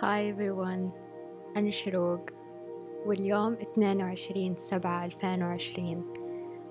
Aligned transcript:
هاي 0.00 0.34
everyone. 0.34 0.90
أنا 1.56 1.70
شروق. 1.70 2.20
واليوم 3.06 3.52
22 3.52 4.56
سبعة 4.58 5.04
2020 5.04 6.12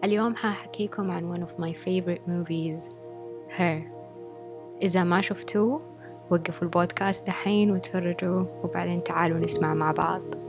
اليوم 0.03 0.35
حأحكيكم 0.35 1.11
عن 1.11 1.33
one 1.33 1.47
of 1.47 1.51
my 1.59 1.73
favorite 1.73 2.21
movies 2.27 2.89
Her. 3.57 3.81
إذا 4.81 5.03
ما 5.03 5.21
شفتوه 5.21 5.79
وقفوا 6.31 6.63
البودكاست 6.63 7.27
دحين 7.27 7.71
وتفرجوا 7.71 8.45
وبعدين 8.63 9.03
تعالوا 9.03 9.39
نسمع 9.39 9.73
مع 9.73 9.91
بعض. 9.91 10.44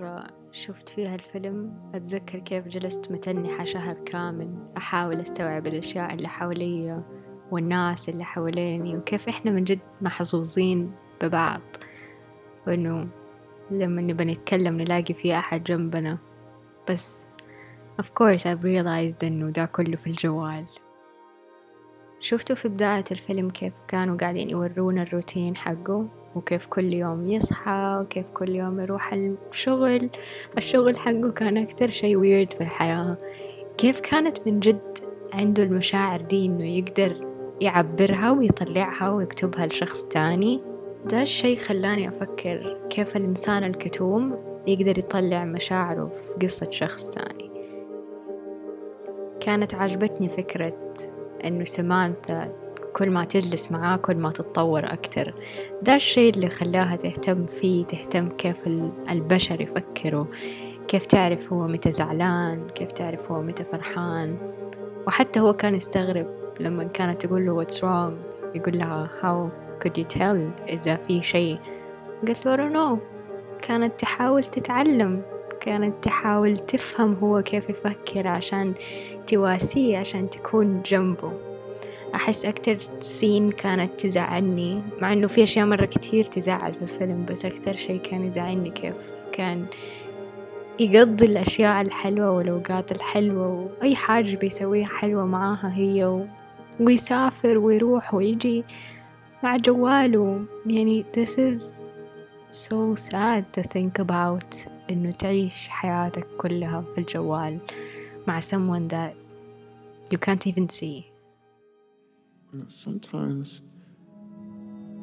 مرة 0.00 0.26
شفت 0.52 0.88
فيها 0.88 1.14
الفيلم 1.14 1.90
أتذكر 1.94 2.38
كيف 2.38 2.68
جلست 2.68 3.10
متنحة 3.10 3.64
شهر 3.64 3.94
كامل 3.94 4.72
أحاول 4.76 5.20
أستوعب 5.20 5.66
الأشياء 5.66 6.14
اللي 6.14 6.28
حولي 6.28 7.02
والناس 7.50 8.08
اللي 8.08 8.24
حواليني 8.24 8.96
وكيف 8.96 9.28
إحنا 9.28 9.50
من 9.50 9.64
جد 9.64 9.80
محظوظين 10.00 10.92
ببعض. 11.22 11.60
وإنه 12.66 13.08
لما 13.70 14.02
نبى 14.02 14.24
نتكلم 14.24 14.80
نلاقي 14.80 15.14
في 15.14 15.34
أحد 15.38 15.64
جنبنا. 15.64 16.18
بس 16.90 17.26
of 18.02 18.04
course 18.04 18.40
I've 18.40 18.62
realized 18.62 19.24
إنه 19.24 19.50
ده 19.50 19.64
كله 19.64 19.96
في 19.96 20.06
الجوال. 20.06 20.66
شفتوا 22.20 22.56
في 22.56 22.68
بداية 22.68 23.04
الفيلم 23.10 23.50
كيف 23.50 23.74
كانوا 23.88 24.16
قاعدين 24.16 24.50
يورونا 24.50 25.02
الروتين 25.02 25.56
حقه؟ 25.56 26.19
وكيف 26.36 26.66
كل 26.66 26.92
يوم 26.92 27.28
يصحى 27.28 27.98
وكيف 28.02 28.26
كل 28.30 28.48
يوم 28.56 28.80
يروح 28.80 29.12
الشغل. 29.12 30.10
الشغل 30.58 30.96
حقه 30.98 31.30
كان 31.30 31.56
أكتر 31.56 31.90
شي 31.90 32.16
ويرد 32.16 32.52
في 32.52 32.60
الحياة. 32.60 33.16
كيف 33.78 34.00
كانت 34.00 34.36
من 34.46 34.60
جد 34.60 34.98
عنده 35.32 35.62
المشاعر 35.62 36.20
دي 36.20 36.46
إنه 36.46 36.64
يقدر 36.64 37.20
يعبرها 37.60 38.30
ويطلعها 38.30 39.10
ويكتبها 39.10 39.66
لشخص 39.66 40.04
تاني؟ 40.04 40.62
ده 41.04 41.22
الشي 41.22 41.56
خلاني 41.56 42.08
أفكر 42.08 42.78
كيف 42.90 43.16
الإنسان 43.16 43.64
الكتوم 43.64 44.36
يقدر 44.66 44.98
يطلع 44.98 45.44
مشاعره 45.44 46.06
في 46.16 46.46
قصة 46.46 46.70
شخص 46.70 47.10
تاني. 47.10 47.50
كانت 49.40 49.74
عجبتني 49.74 50.28
فكرة 50.28 50.94
إنه 51.44 51.64
سمانثا 51.64 52.59
كل 52.96 53.10
ما 53.10 53.24
تجلس 53.24 53.72
معاه 53.72 53.96
كل 53.96 54.16
ما 54.16 54.30
تتطور 54.30 54.84
أكتر. 54.92 55.34
ده 55.82 55.94
الشيء 55.94 56.34
اللي 56.34 56.48
خلاها 56.48 56.96
تهتم 56.96 57.46
فيه 57.46 57.84
تهتم 57.84 58.28
كيف 58.28 58.66
ال- 58.66 58.92
البشر 59.10 59.60
يفكروا 59.60 60.24
كيف 60.88 61.06
تعرف 61.06 61.52
هو 61.52 61.66
متى 61.66 61.90
زعلان 61.92 62.66
كيف 62.74 62.92
تعرف 62.92 63.32
هو 63.32 63.42
متى 63.42 63.64
فرحان. 63.64 64.36
وحتى 65.06 65.40
هو 65.40 65.52
كان 65.52 65.74
يستغرب 65.74 66.26
لما 66.60 66.84
كانت 66.84 67.26
تقول 67.26 67.46
له 67.46 67.64
what's 67.64 67.76
wrong? 67.78 68.30
يقول 68.56 68.78
لها 68.78 69.08
how 69.22 69.48
could 69.84 70.02
you 70.02 70.18
tell 70.18 70.68
إذا 70.68 70.96
في 70.96 71.22
شيء؟ 71.22 71.58
قالت 72.26 72.46
له 72.46 72.68
know. 72.68 72.98
كانت 73.62 74.00
تحاول 74.00 74.44
تتعلم 74.44 75.22
كانت 75.60 76.04
تحاول 76.04 76.56
تفهم 76.56 77.14
هو 77.14 77.42
كيف 77.42 77.70
يفكر 77.70 78.28
عشان 78.28 78.74
تواسيه 79.26 79.98
عشان 79.98 80.30
تكون 80.30 80.82
جنبه. 80.82 81.32
أحس 82.14 82.44
أكتر 82.44 82.78
سين 83.00 83.50
كانت 83.50 84.00
تزعلني 84.00 84.82
مع 85.00 85.12
إنه 85.12 85.28
في 85.28 85.42
أشياء 85.42 85.66
مرة 85.66 85.86
كتير 85.86 86.24
تزعل 86.24 86.74
في 86.74 86.82
الفيلم 86.82 87.24
بس 87.24 87.44
أكتر 87.44 87.76
شي 87.76 87.98
كان 87.98 88.24
يزعلني 88.24 88.70
كيف 88.70 89.08
كان 89.32 89.66
يقضي 90.80 91.24
الأشياء 91.24 91.80
الحلوة 91.80 92.30
والأوقات 92.30 92.92
الحلوة 92.92 93.48
وأي 93.48 93.96
حاجة 93.96 94.36
بيسويها 94.36 94.86
حلوة 94.86 95.26
معاها 95.26 95.72
هي 95.74 96.04
و... 96.04 96.26
ويسافر 96.80 97.58
ويروح 97.58 98.14
ويجي 98.14 98.64
مع 99.42 99.56
جواله. 99.56 100.44
يعني 100.66 101.04
this 101.16 101.30
is 101.30 101.60
so 102.50 102.94
sad 102.96 103.44
to 103.56 103.62
think 103.62 104.04
about 104.04 104.68
إنه 104.90 105.10
تعيش 105.10 105.68
حياتك 105.68 106.26
كلها 106.38 106.84
في 106.94 107.00
الجوال 107.00 107.58
مع 108.26 108.40
someone 108.40 108.92
that 108.92 109.14
you 110.14 110.18
can't 110.18 110.46
even 110.46 110.68
see. 110.68 111.09
Sometimes 112.66 113.62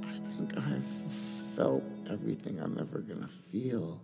I 0.03 0.11
think 0.31 0.57
I've 0.57 1.11
felt 1.55 1.83
everything 2.09 2.59
I'm 2.59 2.77
ever 2.79 2.99
gonna 2.99 3.27
feel. 3.27 4.01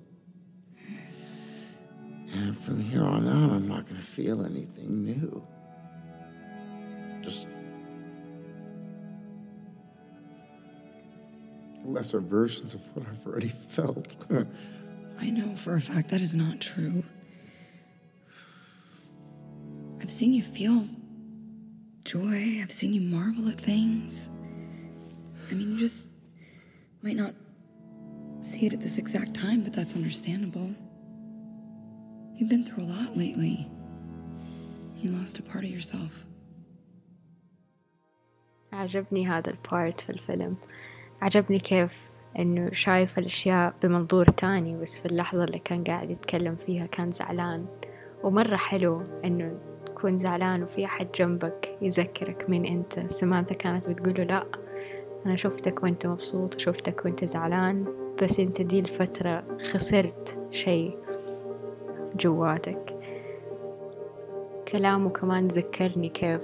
And 2.34 2.58
from 2.58 2.80
here 2.80 3.03
on 3.03 3.28
out, 3.28 3.52
I'm 3.52 3.68
not 3.68 3.88
gonna 3.88 4.02
feel 4.02 4.46
anything 4.46 5.03
new. 5.03 5.46
Just 7.22 7.48
lesser 11.86 12.22
versions 12.22 12.74
of 12.74 12.82
what 12.96 13.06
I've 13.08 13.26
already 13.28 13.50
felt. 13.50 14.18
I 15.20 15.30
know 15.30 15.56
for 15.56 15.76
a 15.76 15.82
fact 15.82 16.09
that 16.09 16.22
is 16.22 16.36
not 16.36 16.62
true. 16.62 17.03
I've 20.02 20.12
seen 20.12 20.34
you 20.34 20.44
feel 20.44 20.86
joy, 22.12 22.61
I've 22.62 22.72
seen 22.72 22.93
you 22.93 23.00
marvel 23.00 23.49
at 23.49 23.61
things. 23.61 24.28
I 25.50 25.55
mean, 25.55 25.72
you 25.72 25.78
just 25.78 26.09
might 27.03 27.16
not 27.16 27.34
see 28.41 28.66
it 28.66 28.72
at 28.72 28.81
this 28.81 28.99
exact 28.99 29.34
time, 29.34 29.62
but 29.62 29.72
that's 29.72 29.94
understandable. 29.94 30.71
You've 32.37 32.49
been 32.49 32.65
through 32.65 32.84
a 32.84 32.91
lot 32.97 33.16
lately. 33.16 33.71
You 35.00 35.11
lost 35.11 35.39
a 35.39 35.43
part 35.43 35.65
of 35.65 35.71
yourself. 35.71 36.12
عجبني 38.72 39.27
هذا 39.27 39.50
البارت 39.50 40.00
في 40.00 40.11
الفيلم 40.11 40.56
عجبني 41.22 41.59
كيف 41.59 42.09
إنه 42.39 42.72
شايف 42.72 43.19
الأشياء 43.19 43.75
بمنظور 43.83 44.25
تاني 44.27 44.77
بس 44.77 44.99
في 44.99 45.06
اللحظة 45.06 45.44
اللي 45.44 45.59
كان 45.59 45.84
قاعد 45.84 46.11
يتكلم 46.11 46.56
فيها 46.56 46.87
كان 46.87 47.12
زعلان 47.12 47.66
ومرة 48.22 48.56
حلو 48.56 49.03
إنه 49.25 49.61
تكون 50.03 50.18
زعلان 50.18 50.64
وفي 50.64 50.86
أحد 50.86 51.08
جنبك 51.16 51.78
يذكرك 51.81 52.50
مين 52.50 52.66
أنت. 52.66 53.12
سمانثا 53.12 53.53
كانت 53.53 53.90
بتقوله 53.90 54.24
لأ 54.24 54.46
أنا 55.25 55.36
شفتك 55.36 55.84
وأنت 55.84 56.08
مبسوط 56.08 56.56
وشفتك 56.56 57.06
وأنت 57.06 57.25
زعلان 57.25 57.86
بس 58.24 58.40
أنت 58.40 58.62
دي 58.62 58.80
الفترة 58.80 59.44
خسرت 59.58 60.47
شيء 60.52 60.97
جواتك. 62.16 63.00
كلامه 64.68 65.09
كمان 65.09 65.47
ذكرني 65.47 66.09
كيف 66.09 66.41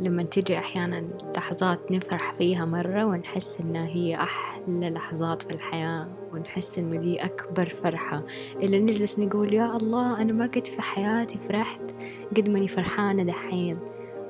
لما 0.00 0.22
تجي 0.22 0.58
أحيانا 0.58 1.04
لحظات 1.36 1.92
نفرح 1.92 2.34
فيها 2.34 2.64
مرة 2.64 3.04
ونحس 3.04 3.60
إنها 3.60 3.86
هي 3.86 4.14
أحلى 4.14 4.90
لحظات 4.90 5.42
في 5.42 5.50
الحياة 5.50 6.08
ونحس 6.32 6.78
إنه 6.78 6.96
دي 6.96 7.24
أكبر 7.24 7.68
فرحة. 7.68 8.22
اللي 8.62 8.78
نجلس 8.78 9.18
نقول 9.18 9.54
يا 9.54 9.76
الله 9.76 10.22
أنا 10.22 10.32
ما 10.32 10.46
قد 10.46 10.66
في 10.66 10.82
حياتي 10.82 11.38
فرحت 11.38 11.80
قد 12.36 12.48
ماني 12.48 12.68
فرحانة 12.68 13.22
دحين. 13.22 13.78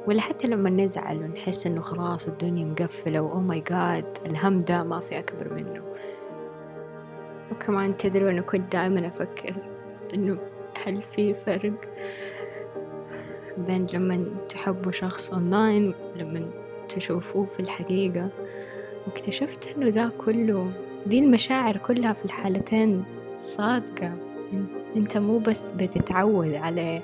ولا 0.06 0.20
حتى 0.20 0.48
لما 0.48 0.70
نزعل 0.70 1.18
ونحس 1.18 1.66
إنه 1.66 1.80
خلاص 1.80 2.28
الدنيا 2.28 2.64
مقفلة 2.64 3.20
وأو 3.20 3.40
ماي 3.40 3.60
جاد 3.60 4.18
الهم 4.26 4.62
ده 4.62 4.82
ما 4.84 5.00
في 5.00 5.18
أكبر 5.18 5.54
منه. 5.54 5.82
وكمان 7.52 7.96
تدروا 7.96 8.30
أنا 8.30 8.40
كنت 8.40 8.72
دائما 8.72 9.06
أفكر 9.06 9.54
إنه 10.14 10.38
هل 10.86 11.02
في 11.02 11.34
فرق؟ 11.34 11.80
بين 13.66 13.86
لما 13.94 14.24
تحبوا 14.48 14.92
شخص 14.92 15.30
أونلاين 15.30 15.94
ولما 16.14 16.50
تشوفوه 16.88 17.46
في 17.46 17.60
الحقيقة. 17.60 18.28
واكتشفت 19.06 19.66
إنه 19.68 19.88
ده 19.88 20.12
كله 20.18 20.72
دي 21.06 21.18
المشاعر 21.18 21.76
كلها 21.76 22.12
في 22.12 22.24
الحالتين 22.24 23.04
صادقة. 23.36 24.12
أنت 24.96 25.16
مو 25.16 25.38
بس 25.38 25.70
بتتعود 25.70 26.54
عليه 26.54 27.02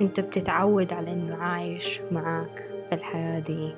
أنت 0.00 0.20
بتتعود 0.20 0.92
على 0.92 1.12
إنه 1.12 1.36
عايش 1.36 2.00
معاك 2.12 2.68
في 2.88 2.94
الحياة 2.94 3.38
دي. 3.38 3.74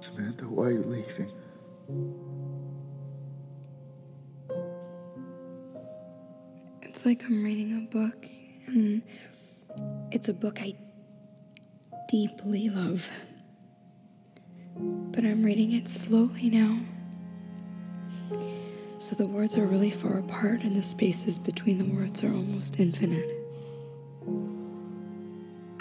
Samantha, 0.00 0.46
why 0.56 0.66
are 0.66 0.70
you 0.70 0.84
leaving? 0.94 1.30
It's 6.98 7.06
like 7.06 7.22
I'm 7.26 7.44
reading 7.44 7.76
a 7.76 7.96
book, 7.96 8.26
and 8.66 9.02
it's 10.10 10.28
a 10.28 10.34
book 10.34 10.58
I 10.60 10.74
deeply 12.08 12.70
love. 12.70 13.08
But 14.74 15.24
I'm 15.24 15.44
reading 15.44 15.74
it 15.74 15.86
slowly 15.86 16.50
now. 16.50 16.76
So 18.98 19.14
the 19.14 19.28
words 19.28 19.56
are 19.56 19.64
really 19.64 19.92
far 19.92 20.18
apart, 20.18 20.62
and 20.62 20.74
the 20.74 20.82
spaces 20.82 21.38
between 21.38 21.78
the 21.78 21.84
words 21.84 22.24
are 22.24 22.32
almost 22.32 22.80
infinite. 22.80 23.30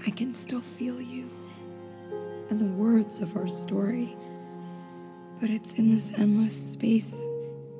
I 0.06 0.12
can 0.12 0.36
still 0.36 0.62
feel 0.62 1.02
you 1.02 1.32
and 2.52 2.62
the 2.62 2.66
words 2.66 3.22
of 3.22 3.36
our 3.36 3.48
story, 3.48 4.16
but 5.42 5.50
it's 5.50 5.80
in 5.80 5.90
this 5.90 6.20
endless 6.20 6.74
space 6.74 7.18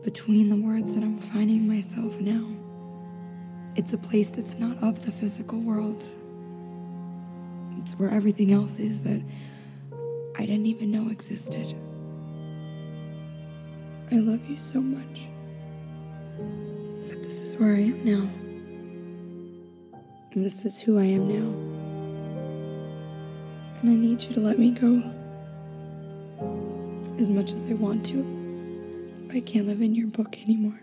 between 0.04 0.50
the 0.50 0.56
words 0.56 0.96
that 0.96 1.04
I'm 1.04 1.20
finding 1.20 1.68
myself 1.68 2.20
now. 2.20 2.44
It's 3.78 3.94
a 3.94 3.98
place 4.00 4.32
that's 4.32 4.58
not 4.58 4.76
of 4.82 5.06
the 5.06 5.12
physical 5.12 5.60
world. 5.60 6.04
It's 7.78 7.94
where 7.94 8.10
everything 8.10 8.52
else 8.52 8.80
is 8.80 9.04
that 9.04 9.22
I 10.36 10.48
didn't 10.48 10.66
even 10.66 10.90
know 10.90 11.12
existed. 11.12 11.76
I 14.12 14.16
love 14.16 14.44
you 14.50 14.58
so 14.58 14.82
much. 14.82 15.28
But 17.08 17.22
this 17.22 17.44
is 17.44 17.56
where 17.58 17.76
I 17.76 17.82
am 17.82 18.04
now. 18.04 18.28
And 20.32 20.44
this 20.44 20.66
is 20.66 20.82
who 20.82 20.98
I 20.98 21.04
am 21.04 21.28
now. 21.28 21.54
And 23.82 23.92
I 23.92 23.94
need 23.94 24.24
you 24.24 24.34
to 24.34 24.40
let 24.40 24.58
me 24.58 24.72
go. 24.72 25.04
As 27.22 27.30
much 27.30 27.52
as 27.52 27.64
I 27.66 27.74
want 27.74 28.04
to, 28.08 29.30
I 29.32 29.40
can't 29.40 29.68
live 29.68 29.82
in 29.82 29.94
your 29.94 30.08
book 30.08 30.36
anymore. 30.42 30.82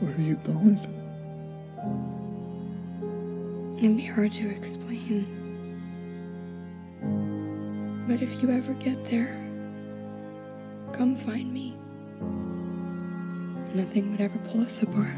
Where 0.00 0.14
are 0.14 0.20
you 0.20 0.36
going? 0.36 0.78
It'd 3.78 3.96
be 3.96 4.04
hard 4.04 4.32
to 4.32 4.48
explain. 4.50 5.26
But 8.06 8.22
if 8.22 8.42
you 8.42 8.50
ever 8.50 8.74
get 8.74 9.04
there, 9.06 9.34
come 10.92 11.16
find 11.16 11.52
me. 11.52 11.76
Nothing 13.74 14.10
would 14.10 14.20
ever 14.20 14.38
pull 14.40 14.62
us 14.62 14.82
apart. 14.82 15.08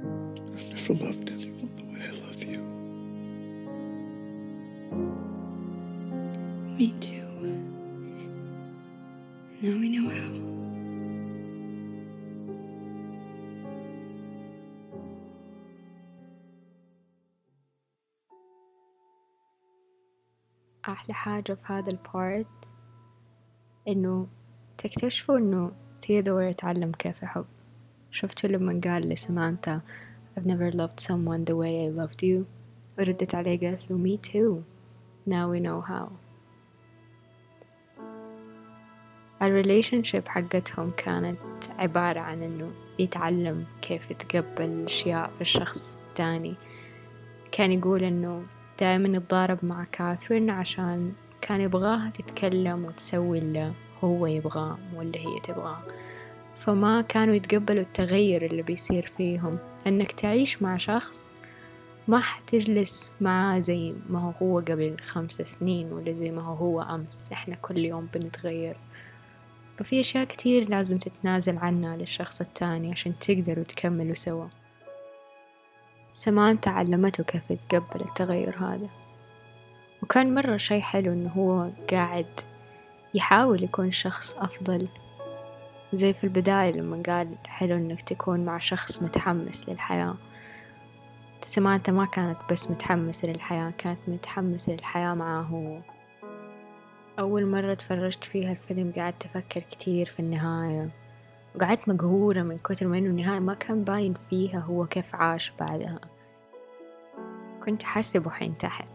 I've 0.00 0.70
never 0.70 0.94
loved 1.04 1.30
anyone 1.30 1.70
the 1.76 1.84
way 1.84 2.00
I 2.02 2.10
love 2.26 2.42
you. 2.44 2.60
Me 6.76 6.94
too. 7.00 7.24
Now 9.62 9.78
we 9.78 9.88
know 9.90 10.08
how. 10.10 10.43
أحلى 20.88 21.14
حاجة 21.14 21.52
في 21.52 21.72
هذا 21.72 21.90
ال 21.90 22.06
part 22.06 22.72
إنه 23.88 24.26
تكتشفوا 24.78 25.38
إنه 25.38 25.72
ثيودور 26.06 26.42
يتعلم 26.42 26.92
كيف 26.92 27.22
يحب. 27.22 27.44
شفتوا 28.10 28.50
لما 28.50 28.80
قال 28.84 29.08
لسمانثا 29.08 29.80
I've 30.36 30.46
never 30.46 30.70
loved 30.72 31.00
someone 31.00 31.44
the 31.44 31.56
way 31.56 31.86
I 31.86 31.90
loved 32.00 32.22
you. 32.22 32.44
وردت 32.98 33.34
عليه 33.34 33.60
قالت 33.60 33.90
له 33.90 33.98
me 33.98 34.18
too. 34.18 34.62
Now 35.26 35.48
we 35.48 35.60
know 35.60 35.80
how. 35.80 36.12
ال 39.42 39.49
relationship 39.49 40.28
حقتهم 40.28 40.90
كانت 40.96 41.38
عبارة 41.78 42.20
عن 42.20 42.42
إنه 42.42 42.72
يتعلم 42.98 43.66
كيف 43.82 44.10
يتقبل 44.10 44.64
الأشياء 44.64 45.30
في 45.30 45.40
الشخص 45.40 45.98
التاني. 46.08 46.54
كان 47.52 47.72
يقول 47.72 48.04
إنه 48.04 48.46
دائما 48.80 49.08
يتضارب 49.08 49.64
مع 49.64 49.84
كاثرين 49.84 50.50
عشان 50.50 51.12
كان 51.40 51.60
يبغاها 51.60 52.10
تتكلم 52.10 52.84
وتسوي 52.84 53.38
اللي 53.38 53.72
هو 54.04 54.26
يبغاه 54.26 54.78
واللي 54.94 55.18
هي 55.18 55.40
تبغاه. 55.40 55.82
فما 56.58 57.00
كانوا 57.00 57.34
يتقبلوا 57.34 57.82
التغير 57.82 58.46
اللي 58.46 58.62
بيصير 58.62 59.12
فيهم. 59.16 59.58
إنك 59.86 60.12
تعيش 60.12 60.62
مع 60.62 60.76
شخص 60.76 61.30
ما 62.08 62.18
حتجلس 62.18 63.12
معاه 63.20 63.58
زي 63.58 63.94
ما 64.08 64.34
هو 64.42 64.58
قبل 64.58 64.96
خمس 65.04 65.32
سنين 65.32 65.92
ولا 65.92 66.12
زي 66.12 66.30
ما 66.30 66.42
هو 66.42 66.54
هو 66.54 66.82
أمس. 66.82 67.32
إحنا 67.32 67.54
كل 67.54 67.78
يوم 67.78 68.08
بنتغير. 68.14 68.76
ففي 69.78 70.00
أشياء 70.00 70.24
كتير 70.24 70.68
لازم 70.68 70.98
تتنازل 70.98 71.58
عنها 71.58 71.96
للشخص 71.96 72.40
التاني 72.40 72.92
عشان 72.92 73.18
تقدروا 73.18 73.64
تكملوا 73.64 74.14
سوا. 74.14 74.46
سمانتا 76.14 76.70
علمته 76.70 77.24
كيف 77.24 77.50
يتقبل 77.50 78.00
التغير 78.00 78.56
هذا. 78.58 78.88
وكان 80.02 80.34
مرة 80.34 80.56
شي 80.56 80.82
حلو 80.82 81.12
إنه 81.12 81.30
هو 81.30 81.70
قاعد 81.90 82.40
يحاول 83.14 83.64
يكون 83.64 83.92
شخص 83.92 84.34
أفضل. 84.34 84.88
زي 85.92 86.12
في 86.12 86.24
البداية 86.24 86.72
لما 86.72 87.02
قال 87.06 87.36
حلو 87.46 87.76
إنك 87.76 88.02
تكون 88.02 88.44
مع 88.44 88.58
شخص 88.58 89.02
متحمس 89.02 89.68
للحياة. 89.68 90.14
سمانتا 91.40 91.92
ما 91.92 92.04
كانت 92.04 92.38
بس 92.50 92.70
متحمسة 92.70 93.28
للحياة 93.28 93.70
كانت 93.78 93.98
متحمسة 94.08 94.72
للحياة 94.72 95.14
معاه 95.14 95.80
أول 97.18 97.46
مرة 97.46 97.74
تفرجت 97.74 98.24
فيها 98.24 98.52
الفيلم 98.52 98.92
قعدت 98.96 99.26
أفكر 99.26 99.60
كتير 99.60 100.06
في 100.06 100.20
النهاية. 100.20 101.03
وقعدت 101.54 101.88
مقهورة 101.88 102.42
من 102.42 102.58
كتر 102.58 102.86
ما 102.86 102.98
إنه 102.98 103.06
النهاية 103.10 103.40
ما 103.40 103.54
كان 103.54 103.84
باين 103.84 104.14
فيها 104.30 104.58
هو 104.58 104.86
كيف 104.86 105.14
عاش 105.14 105.52
بعدها. 105.60 106.00
كنت 107.64 107.82
حاسبه 107.82 108.30
حينتحر 108.30 108.88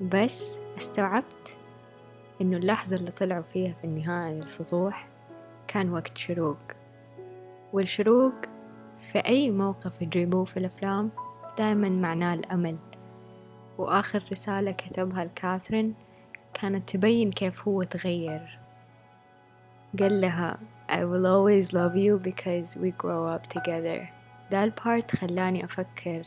بس 0.00 0.58
استوعبت 0.76 1.56
إنه 2.40 2.56
اللحظة 2.56 2.96
اللي 2.96 3.10
طلعوا 3.10 3.42
فيها 3.52 3.72
في 3.72 3.84
النهاية 3.84 4.34
للسطوح 4.34 5.08
كان 5.68 5.92
وقت 5.92 6.18
شروق. 6.18 6.58
والشروق 7.72 8.34
في 9.12 9.18
أي 9.18 9.50
موقف 9.50 10.02
يجيبوه 10.02 10.44
في 10.44 10.56
الأفلام 10.56 11.10
دائما 11.58 11.88
معناه 11.88 12.34
الأمل. 12.34 12.78
وآخر 13.78 14.24
رسالة 14.32 14.70
كتبها 14.70 15.24
لكاثرين 15.24 15.94
كانت 16.54 16.90
تبين 16.90 17.30
كيف 17.30 17.68
هو 17.68 17.82
تغير. 17.82 18.58
قال 20.00 20.20
لها 20.20 20.58
I 20.90 21.04
will 21.04 21.24
always 21.34 21.72
love 21.72 21.94
you 21.96 22.18
because 22.18 22.76
we 22.76 22.90
grow 22.90 23.24
up 23.34 23.46
together. 23.46 24.08
ده 24.50 24.64
ال 24.64 24.74
part 24.74 25.16
خلاني 25.16 25.64
أفكر 25.64 26.22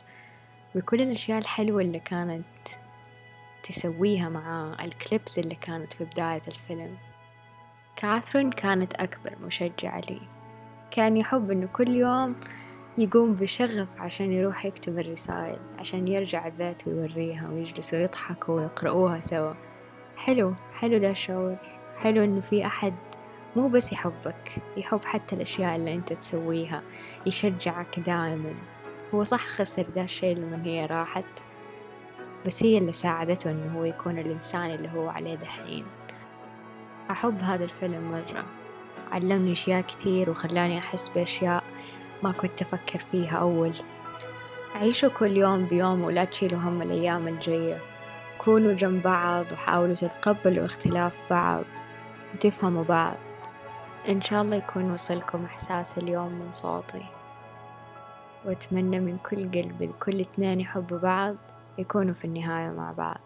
بكل 0.76 1.02
الأشياء 1.02 1.40
الحلوة 1.40 1.82
اللي 1.82 2.00
كانت 2.00 2.46
تسويها 3.64 4.30
معاه 4.30 4.76
ال 4.84 4.93
clips 4.93 5.40
اللي 5.40 5.56
كانت 5.56 5.94
في 5.94 6.06
بداية 6.06 6.42
الفيلم. 6.48 6.98
كاثرين 7.96 8.52
كانت 8.52 8.94
أكبر 8.94 9.36
مشجعة 9.46 10.00
لي. 10.00 10.22
كان 10.92 11.18
يحب 11.18 11.52
إنه 11.52 11.68
كل 11.68 11.88
يوم 11.90 12.36
يقوم 12.98 13.34
بشغف 13.34 13.88
عشان 14.00 14.32
يروح 14.32 14.66
يكتب 14.66 15.00
الرسائل 15.00 15.60
عشان 15.80 16.08
يرجع 16.08 16.48
البيت 16.48 16.88
ويوريها 16.88 17.50
ويجلسوا 17.50 18.00
يضحكوا 18.00 18.56
ويقرأوها 18.56 19.22
سوا. 19.22 19.54
حلو 20.18 20.56
حلو 20.74 20.98
ده 20.98 21.12
الشعور. 21.12 21.56
حلو 21.98 22.24
إنه 22.24 22.42
في 22.42 22.66
أحد 22.66 22.94
مو 23.56 23.68
بس 23.68 23.92
يحبك 23.92 24.52
يحب 24.78 25.06
حتى 25.06 25.36
الأشياء 25.36 25.76
اللي 25.76 25.94
أنت 25.94 26.14
تسويها 26.14 26.82
يشجعك 27.26 28.00
دائما 28.00 28.54
هو 29.14 29.24
صح 29.24 29.48
خسر 29.48 29.86
ده 29.96 30.04
الشيء 30.04 30.38
لما 30.38 30.66
هي 30.66 30.86
راحت 30.86 31.46
بس 32.46 32.64
هي 32.64 32.78
اللي 32.78 32.92
ساعدته 32.92 33.52
إنه 33.52 33.78
هو 33.78 33.84
يكون 33.84 34.20
الإنسان 34.20 34.72
اللي 34.72 34.90
هو 34.90 35.10
عليه 35.10 35.36
دحين. 35.36 35.86
أحب 37.12 37.42
هذا 37.42 37.64
الفيلم 37.64 38.12
مرة. 38.12 38.46
علمني 39.12 39.52
أشياء 39.52 39.82
كتير 39.82 40.30
وخلاني 40.30 40.80
أحس 40.80 41.10
بأشياء 41.10 41.64
ما 42.24 42.32
كنت 42.32 42.62
أفكر 42.62 43.00
فيها 43.12 43.38
أول. 43.38 43.74
عيشوا 44.76 45.10
كل 45.10 45.38
يوم 45.38 45.66
بيوم 45.66 46.02
ولا 46.04 46.24
تشيلوا 46.26 46.60
هم 46.60 46.82
الأيام 46.82 47.28
الجاية. 47.28 47.82
كونوا 48.38 48.74
جنب 48.74 49.04
بعض 49.04 49.52
وحاولوا 49.52 49.96
تتقبلوا 49.96 50.66
اختلاف 50.66 51.20
بعض 51.30 51.66
وتفهموا 52.34 52.84
بعض. 52.84 53.18
إن 54.10 54.22
شاء 54.22 54.42
الله 54.42 54.56
يكون 54.56 54.92
وصلكم 54.92 55.46
إحساس 55.46 55.98
اليوم 55.98 56.32
من 56.32 56.52
صوتي. 56.52 57.06
وأتمنى 58.46 59.00
من 59.00 59.18
كل 59.18 59.52
قلبي 59.52 59.86
لكل 59.86 60.20
اتنين 60.20 60.60
يحبوا 60.60 60.98
بعض 60.98 61.36
يكونوا 61.78 62.14
في 62.14 62.26
النهاية 62.26 62.70
مع 62.70 62.92
بعض. 62.92 63.20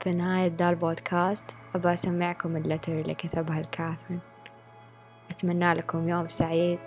في 0.00 0.12
نهاية 0.12 0.48
دا 0.48 0.70
البودكاست 0.70 1.56
أبى 1.74 1.92
أسمعكم 1.92 2.56
اللتر 2.56 3.00
اللي 3.00 3.14
كتبها 3.14 3.60
لكاثرين 3.60 4.20
أتمنى 5.30 5.74
لكم 5.74 6.08
يوم 6.08 6.28
سعيد. 6.28 6.78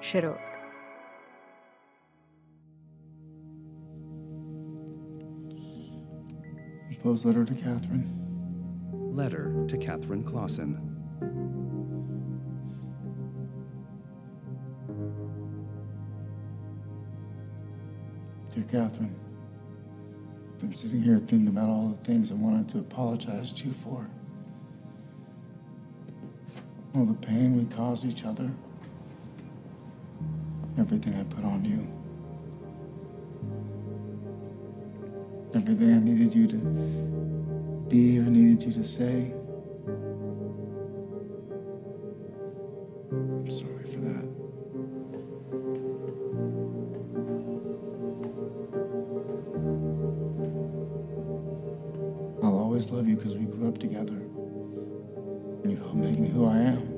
شروق. 0.00 0.36
Proposed 6.90 7.24
letter 7.24 7.44
to 7.44 7.54
Catherine. 7.54 8.25
Letter 9.16 9.50
to 9.68 9.78
Catherine 9.78 10.22
Clausen. 10.22 10.76
Dear 18.54 18.64
Catherine, 18.64 19.18
I've 20.52 20.60
been 20.60 20.74
sitting 20.74 21.00
here 21.00 21.16
thinking 21.16 21.48
about 21.48 21.70
all 21.70 21.88
the 21.98 22.04
things 22.04 22.30
I 22.30 22.34
wanted 22.34 22.68
to 22.68 22.78
apologize 22.80 23.52
to 23.52 23.68
you 23.68 23.72
for. 23.72 24.06
All 26.94 27.06
the 27.06 27.14
pain 27.14 27.56
we 27.56 27.64
caused 27.74 28.04
each 28.04 28.26
other. 28.26 28.50
Everything 30.78 31.14
I 31.14 31.22
put 31.22 31.42
on 31.42 31.64
you. 31.64 31.88
Everything 35.58 35.94
I 35.94 36.00
needed 36.00 36.34
you 36.34 36.46
to 36.48 37.25
be 37.88 38.18
or 38.18 38.22
needed 38.22 38.64
you 38.64 38.72
to 38.72 38.82
say. 38.82 39.32
I'm 43.12 43.48
sorry 43.50 43.84
for 43.84 44.00
that. 44.00 44.26
I'll 52.42 52.58
always 52.58 52.90
love 52.90 53.06
you 53.06 53.16
because 53.16 53.36
we 53.36 53.44
grew 53.44 53.68
up 53.68 53.78
together. 53.78 54.14
And 55.62 55.70
you 55.70 55.76
helped 55.76 55.94
make 55.94 56.18
me 56.18 56.28
who 56.28 56.46
I 56.46 56.56
am. 56.56 56.96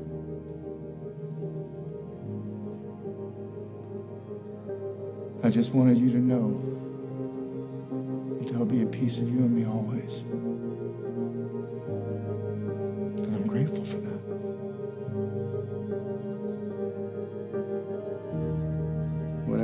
I 5.42 5.50
just 5.50 5.74
wanted 5.74 5.98
you 5.98 6.10
to 6.12 6.18
know 6.18 6.60
that 8.38 8.48
there'll 8.48 8.64
be 8.64 8.82
a 8.82 8.86
piece 8.86 9.18
of 9.18 9.28
you 9.28 9.40
and 9.40 9.54
me 9.54 9.66
always. 9.66 10.24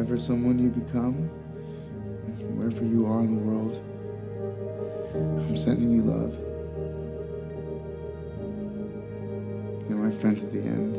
Whatever 0.04 0.20
someone 0.20 0.58
you 0.58 0.68
become, 0.68 1.14
wherever 2.58 2.84
you 2.84 3.06
are 3.06 3.20
in 3.20 3.36
the 3.36 3.42
world, 3.42 3.82
I'm 5.48 5.56
sending 5.56 5.92
you 5.92 6.02
love. 6.02 6.34
You're 9.88 9.96
my 9.96 10.10
friend 10.10 10.38
to 10.38 10.44
the 10.44 10.60
end. 10.60 10.96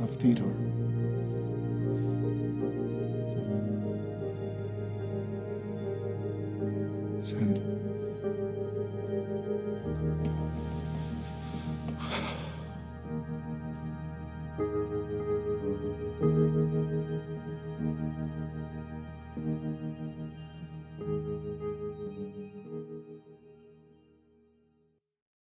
Love, 0.00 0.16
Theodore. 0.16 0.56
Send. 7.20 7.81